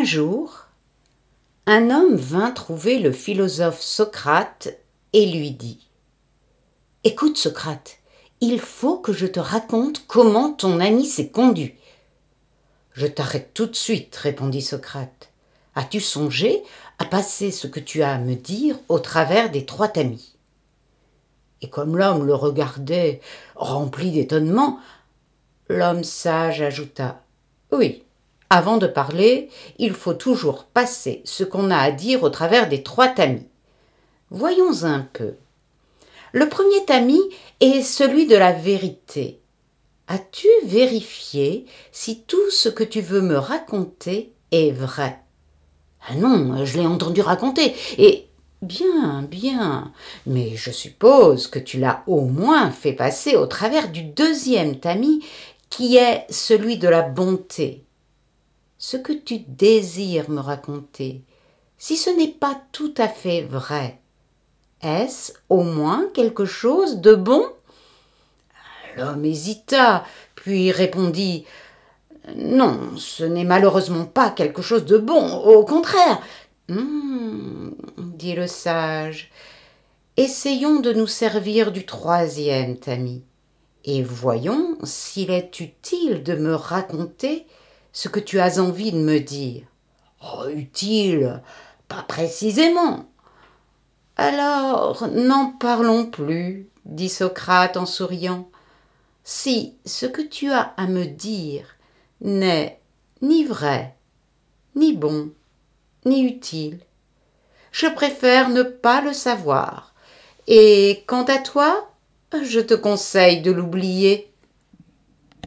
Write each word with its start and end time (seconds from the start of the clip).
Un 0.00 0.04
jour, 0.04 0.64
un 1.66 1.90
homme 1.90 2.16
vint 2.16 2.52
trouver 2.52 3.00
le 3.00 3.12
philosophe 3.12 3.82
Socrate 3.82 4.68
et 5.12 5.26
lui 5.26 5.50
dit 5.50 5.90
Écoute, 7.04 7.36
Socrate, 7.36 7.98
il 8.40 8.60
faut 8.60 8.96
que 8.96 9.12
je 9.12 9.26
te 9.26 9.40
raconte 9.40 10.06
comment 10.06 10.54
ton 10.54 10.80
ami 10.80 11.04
s'est 11.04 11.28
conduit. 11.28 11.74
Je 12.94 13.06
t'arrête 13.06 13.52
tout 13.52 13.66
de 13.66 13.76
suite, 13.76 14.16
répondit 14.16 14.62
Socrate. 14.62 15.32
As-tu 15.74 16.00
songé 16.00 16.62
à 16.98 17.04
passer 17.04 17.50
ce 17.50 17.66
que 17.66 17.80
tu 17.80 18.02
as 18.02 18.14
à 18.14 18.18
me 18.18 18.36
dire 18.36 18.78
au 18.88 19.00
travers 19.00 19.50
des 19.50 19.66
trois 19.66 19.88
tamis 19.88 20.34
Et 21.60 21.68
comme 21.68 21.98
l'homme 21.98 22.24
le 22.24 22.34
regardait, 22.34 23.20
rempli 23.54 24.12
d'étonnement, 24.12 24.80
l'homme 25.68 26.04
sage 26.04 26.62
ajouta 26.62 27.22
Oui, 27.70 28.02
avant 28.50 28.76
de 28.76 28.88
parler, 28.88 29.48
il 29.78 29.94
faut 29.94 30.12
toujours 30.12 30.64
passer 30.64 31.22
ce 31.24 31.44
qu'on 31.44 31.70
a 31.70 31.78
à 31.78 31.92
dire 31.92 32.24
au 32.24 32.30
travers 32.30 32.68
des 32.68 32.82
trois 32.82 33.08
tamis. 33.08 33.46
Voyons 34.30 34.82
un 34.82 35.06
peu. 35.12 35.34
Le 36.32 36.48
premier 36.48 36.84
tamis 36.84 37.22
est 37.60 37.82
celui 37.82 38.26
de 38.26 38.36
la 38.36 38.52
vérité. 38.52 39.40
As-tu 40.08 40.48
vérifié 40.64 41.64
si 41.92 42.22
tout 42.22 42.50
ce 42.50 42.68
que 42.68 42.82
tu 42.82 43.00
veux 43.00 43.20
me 43.20 43.36
raconter 43.36 44.32
est 44.50 44.72
vrai? 44.72 45.20
Ah 46.08 46.16
non, 46.16 46.64
je 46.64 46.78
l'ai 46.78 46.86
entendu 46.86 47.20
raconter, 47.20 47.74
et 47.98 48.26
bien, 48.62 49.22
bien, 49.22 49.92
mais 50.26 50.56
je 50.56 50.70
suppose 50.70 51.46
que 51.46 51.58
tu 51.58 51.78
l'as 51.78 52.02
au 52.06 52.22
moins 52.22 52.70
fait 52.70 52.94
passer 52.94 53.36
au 53.36 53.46
travers 53.46 53.90
du 53.90 54.02
deuxième 54.02 54.80
tamis, 54.80 55.24
qui 55.68 55.96
est 55.96 56.26
celui 56.30 56.78
de 56.78 56.88
la 56.88 57.02
bonté 57.02 57.84
ce 58.80 58.96
que 58.96 59.12
tu 59.12 59.40
désires 59.46 60.30
me 60.30 60.40
raconter, 60.40 61.22
si 61.76 61.98
ce 61.98 62.08
n'est 62.08 62.32
pas 62.32 62.60
tout 62.72 62.94
à 62.96 63.08
fait 63.08 63.42
vrai, 63.42 63.98
est-ce 64.80 65.34
au 65.50 65.62
moins 65.62 66.08
quelque 66.14 66.46
chose 66.46 66.96
de 66.96 67.14
bon? 67.14 67.44
L'homme 68.96 69.26
hésita, 69.26 70.02
puis 70.34 70.72
répondit 70.72 71.44
Non, 72.34 72.96
ce 72.96 73.22
n'est 73.22 73.44
malheureusement 73.44 74.06
pas 74.06 74.30
quelque 74.30 74.62
chose 74.62 74.86
de 74.86 74.96
bon, 74.96 75.30
au 75.30 75.62
contraire. 75.66 76.18
Hum, 76.70 77.76
dit 77.98 78.34
le 78.34 78.46
sage, 78.46 79.30
essayons 80.16 80.80
de 80.80 80.94
nous 80.94 81.06
servir 81.06 81.70
du 81.70 81.84
troisième 81.84 82.78
tamis, 82.78 83.24
et 83.84 84.02
voyons 84.02 84.78
s'il 84.84 85.30
est 85.30 85.60
utile 85.60 86.22
de 86.22 86.34
me 86.34 86.54
raconter 86.54 87.46
ce 87.92 88.08
que 88.08 88.20
tu 88.20 88.38
as 88.38 88.60
envie 88.60 88.92
de 88.92 88.98
me 88.98 89.18
dire. 89.18 89.62
Oh, 90.22 90.46
utile, 90.48 91.42
pas 91.88 92.02
précisément. 92.02 93.10
Alors, 94.16 95.08
n'en 95.08 95.52
parlons 95.52 96.06
plus, 96.06 96.68
dit 96.84 97.08
Socrate 97.08 97.76
en 97.76 97.86
souriant. 97.86 98.50
Si 99.24 99.76
ce 99.86 100.06
que 100.06 100.22
tu 100.22 100.50
as 100.50 100.74
à 100.76 100.86
me 100.86 101.06
dire 101.06 101.76
n'est 102.20 102.80
ni 103.22 103.44
vrai, 103.44 103.96
ni 104.74 104.94
bon, 104.94 105.30
ni 106.04 106.22
utile, 106.22 106.80
je 107.72 107.86
préfère 107.86 108.48
ne 108.48 108.62
pas 108.62 109.00
le 109.00 109.12
savoir. 109.12 109.94
Et 110.46 111.04
quant 111.06 111.24
à 111.24 111.38
toi, 111.38 111.90
je 112.42 112.60
te 112.60 112.74
conseille 112.74 113.42
de 113.42 113.52
l'oublier. 113.52 114.29